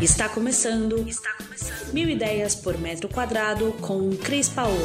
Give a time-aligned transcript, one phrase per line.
[0.00, 1.08] Está começando.
[1.08, 1.92] Está começando.
[1.92, 4.76] Mil ideias por metro quadrado com Cris Paola.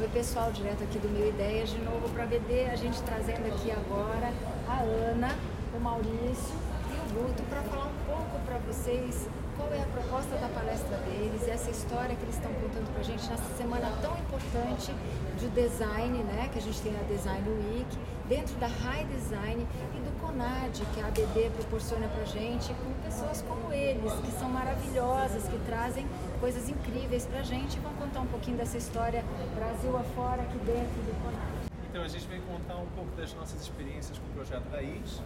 [0.00, 3.72] Oi pessoal, direto aqui do Mil Ideias de novo para VD, a gente trazendo aqui
[3.72, 4.32] agora
[4.68, 5.36] a Ana,
[5.76, 6.54] o Maurício
[6.90, 9.28] e o Guto para falar um pouco para vocês
[9.60, 13.04] qual é a proposta da palestra deles, essa história que eles estão contando para a
[13.04, 14.94] gente nessa semana tão importante
[15.38, 19.98] de design, né, que a gente tem a Design Week, dentro da High Design e
[20.00, 25.58] do Que a ABD proporciona para gente, com pessoas como eles, que são maravilhosas, que
[25.66, 26.06] trazem
[26.38, 29.24] coisas incríveis para gente e vão contar um pouquinho dessa história
[29.56, 31.70] Brasil afora, aqui dentro do CONAD.
[31.90, 35.20] Então, a gente vem contar um pouco das nossas experiências com o Projeto Raiz,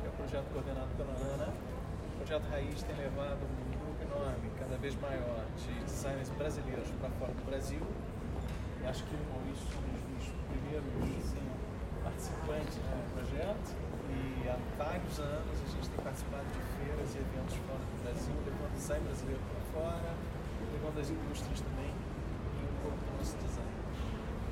[0.00, 1.52] que é o projeto coordenado pela Ana.
[1.52, 7.10] O Projeto Raiz tem levado um grupo enorme, cada vez maior, de designers brasileiros para
[7.10, 7.82] fora do Brasil.
[8.82, 10.88] E acho que o Maurício um dos primeiros
[11.20, 11.44] assim,
[12.02, 13.65] participantes do projeto.
[15.06, 19.02] Vários anos a gente tem participado de feiras e eventos fora do Brasil, levando design
[19.06, 20.10] brasileiro para fora,
[20.74, 23.70] levando as indústrias também e um pouco do nosso design.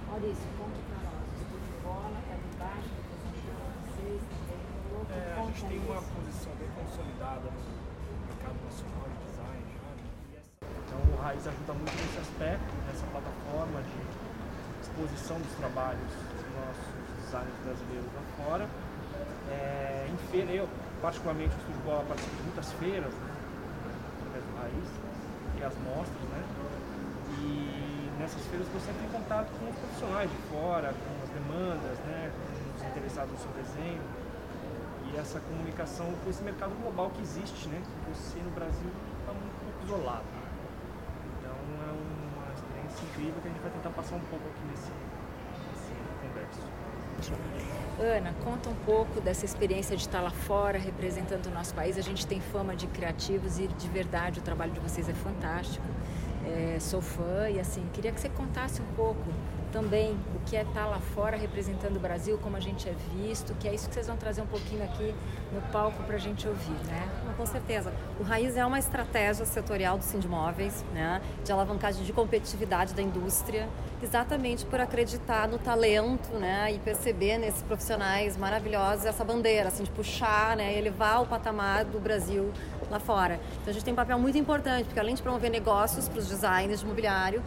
[0.06, 4.62] Maurício, conta para nós, o de bola está de baixo, representando vocês também.
[5.10, 9.66] É, a gente tem uma posição bem consolidada no mercado nacional de design?
[9.74, 13.98] E essa- Então o Raiz ajuda muito nesse aspecto, nessa plataforma de
[14.86, 16.86] exposição dos trabalhos dos nossos
[17.18, 18.66] designers brasileiros lá fora.
[19.50, 20.68] É, em feira, eu
[21.00, 23.34] particularmente o Bola participo de muitas feiras, né?
[24.18, 24.90] através do Raiz,
[25.58, 26.42] e as mostras, né?
[27.40, 31.98] E nessas feiras você entra em contato com os profissionais de fora, com as demandas,
[32.06, 32.32] né?
[32.32, 34.02] com os interessados no seu desenho.
[35.12, 37.82] E essa comunicação com esse mercado global que existe, né?
[37.84, 40.24] Que você no Brasil está um pouco isolado.
[41.38, 44.90] Então é uma experiência incrível que a gente vai tentar passar um pouco aqui nesse.
[47.98, 51.96] Ana, conta um pouco dessa experiência de estar lá fora representando o nosso país.
[51.96, 55.84] A gente tem fama de criativos e de verdade o trabalho de vocês é fantástico.
[56.44, 59.22] É, sou fã e assim, queria que você contasse um pouco
[59.74, 63.52] também o que é estar lá fora representando o Brasil, como a gente é visto,
[63.54, 65.12] que é isso que vocês vão trazer um pouquinho aqui
[65.52, 67.08] no palco para a gente ouvir, né?
[67.36, 67.92] Com certeza.
[68.20, 73.68] O Raiz é uma estratégia setorial do Sindimóveis, né, de alavancagem de competitividade da indústria,
[74.00, 79.90] exatamente por acreditar no talento, né, e perceber nesses profissionais maravilhosos essa bandeira, assim, de
[79.90, 82.52] puxar, né, elevar o patamar do Brasil
[82.94, 83.40] lá fora.
[83.60, 86.26] Então a gente tem um papel muito importante, porque além de promover negócios para os
[86.28, 87.42] designers de mobiliário,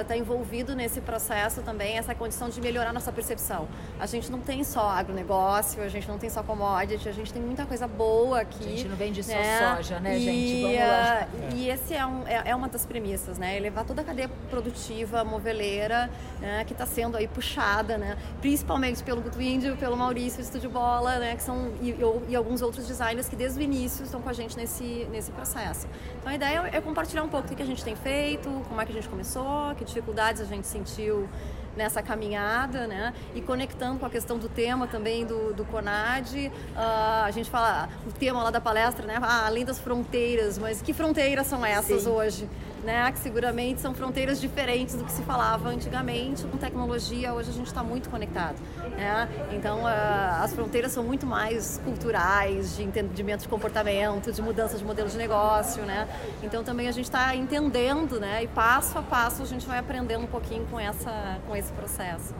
[0.00, 3.68] está envolvido nesse processo também essa condição de melhorar nossa percepção.
[3.98, 7.40] A gente não tem só agronegócio, a gente não tem só commodity, a gente tem
[7.42, 8.64] muita coisa boa aqui.
[8.64, 9.74] A gente não vende só né?
[9.76, 10.62] soja, né, e, gente?
[10.62, 11.20] Vamos lá.
[11.22, 13.56] ah, E esse é, um- é- é uma das premissas, né?
[13.56, 16.10] Elevar toda a cadeia produtiva, moveleira,
[16.40, 16.64] né?
[16.66, 18.16] que está sendo aí puxada, né?
[18.40, 21.36] Principalmente pelo Guto Índio, pelo Maurício, Estúdio Bola, né?
[21.36, 24.32] Que são, e, e- e alguns outros designers que desde o início estão com a
[24.32, 25.86] gente nesse, nesse processo.
[26.18, 28.84] Então a ideia é compartilhar um pouco o que a gente tem feito, como é
[28.84, 31.28] que a gente começou, que dificuldades a gente sentiu
[31.78, 33.14] nessa caminhada, né?
[33.34, 37.88] E conectando com a questão do tema também do, do CONAD, ah, a gente fala
[38.06, 39.18] o tema lá da palestra, né?
[39.22, 42.10] Ah, além das fronteiras, mas que fronteiras são essas Sim.
[42.10, 42.48] hoje?
[42.84, 43.10] Né?
[43.12, 47.34] Que seguramente são fronteiras diferentes do que se falava antigamente com tecnologia.
[47.34, 48.56] Hoje a gente está muito conectado,
[48.96, 49.28] né?
[49.52, 54.84] Então ah, as fronteiras são muito mais culturais, de entendimento de comportamento, de mudança de
[54.84, 56.08] modelo de negócio, né?
[56.42, 58.44] Então também a gente está entendendo, né?
[58.44, 62.34] E passo a passo a gente vai aprendendo um pouquinho com essa com esse processo.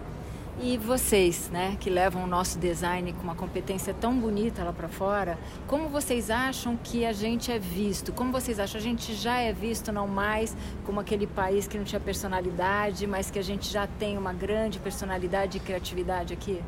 [0.61, 4.89] E vocês, né, que levam o nosso design com uma competência tão bonita lá para
[4.89, 8.13] fora, como vocês acham que a gente é visto?
[8.13, 8.81] Como vocês acham?
[8.81, 13.31] A gente já é visto não mais como aquele país que não tinha personalidade, mas
[13.31, 16.61] que a gente já tem uma grande personalidade e criatividade aqui?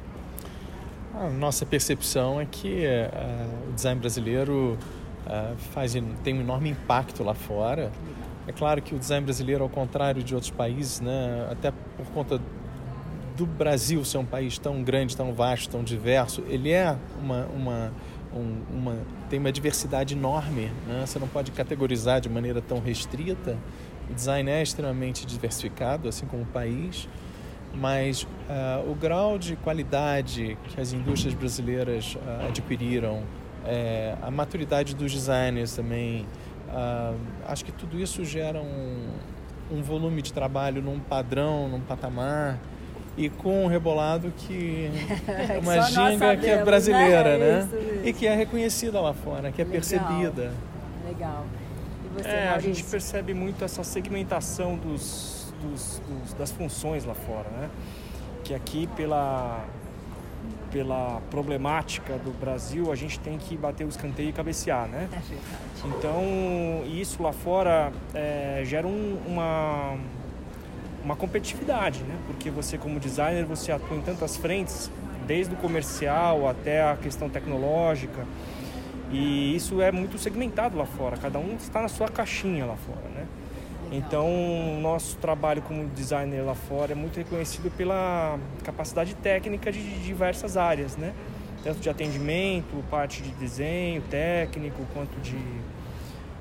[1.12, 3.10] A nossa percepção é que eh,
[3.69, 4.78] o design brasileiro
[5.27, 7.91] eh, faz, tem um enorme impacto lá fora.
[8.47, 12.41] É claro que o design brasileiro, ao contrário de outros países, né, até por conta
[13.37, 17.92] do Brasil ser um país tão grande, tão vasto, tão diverso, ele é uma, uma,
[18.34, 18.97] um- uma
[19.28, 20.71] tem uma diversidade enorme.
[20.87, 21.04] Né?
[21.07, 23.57] Você não pode categorizar de maneira tão restrita.
[24.10, 27.09] O design é extremamente diversificado, assim como o país
[27.72, 33.22] mas ah, o grau de qualidade que as indústrias brasileiras ah, adquiriram,
[33.65, 36.27] eh, a maturidade dos designers também,
[36.68, 37.15] ah,
[37.48, 39.09] acho que tudo isso gera um,
[39.71, 42.59] um volume de trabalho num padrão, num patamar
[43.16, 44.91] e com um rebolado que
[45.28, 47.39] é uma ginga que é sabemos, brasileira, né?
[47.39, 47.59] né?
[47.66, 48.07] Isso mesmo.
[48.09, 49.72] E que é reconhecida lá fora, que é Legal.
[49.80, 50.53] percebida.
[51.07, 51.45] Legal.
[52.04, 57.15] E você, É, a gente percebe muito essa segmentação dos, dos- dos- das funções lá
[57.15, 57.68] fora, né?
[58.45, 59.65] Que aqui pela
[60.71, 65.09] pela problemática do Brasil, a gente tem que bater o escanteio e cabecear, né?
[65.84, 66.22] Então,
[66.87, 69.97] isso lá fora é, gera um, uma,
[71.05, 72.17] uma competitividade, né?
[72.27, 74.91] Porque você, como designer, você atua em tantas frentes,
[75.27, 78.25] desde o comercial até a questão tecnológica,
[79.13, 83.09] e isso é muito segmentado lá fora, cada um está na sua caixinha lá fora,
[83.15, 83.27] né?
[83.92, 84.28] Então,
[84.81, 90.97] nosso trabalho como designer lá fora é muito reconhecido pela capacidade técnica de diversas áreas,
[90.97, 91.13] né?
[91.65, 95.37] Tanto de atendimento, parte de desenho técnico, quanto de.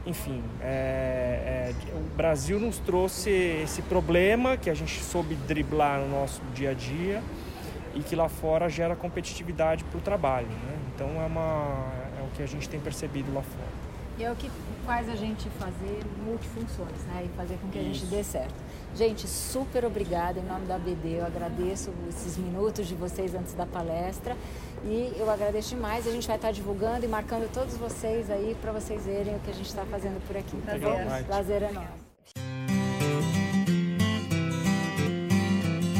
[0.06, 3.30] Enfim, é, é, o Brasil nos trouxe
[3.64, 7.22] esse problema que a gente soube driblar no nosso dia a dia
[7.96, 10.48] e que lá fora gera competitividade para o trabalho.
[10.48, 10.78] Né?
[10.96, 13.89] Então, é, uma, é o que a gente tem percebido lá fora.
[14.20, 14.52] E é o que
[14.86, 17.24] faz a gente fazer multifunções, né?
[17.24, 18.54] E fazer com que a gente dê certo.
[18.94, 21.20] Gente, super obrigada em nome da BD.
[21.20, 24.36] Eu agradeço esses minutos de vocês antes da palestra.
[24.84, 26.06] E eu agradeço demais.
[26.06, 29.52] A gente vai estar divulgando e marcando todos vocês aí para vocês verem o que
[29.52, 30.58] a gente está fazendo por aqui.
[30.66, 31.26] Tá Prazer.
[31.26, 32.09] Prazer é nosso.